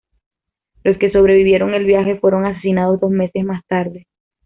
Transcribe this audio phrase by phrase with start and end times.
[0.83, 4.07] Los que sobrevivieron al viaje fueron asesinados dos meses más tarde.